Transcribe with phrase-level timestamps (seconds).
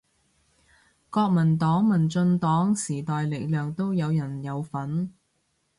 [1.11, 5.13] 國民黨民進黨時代力量都有人有份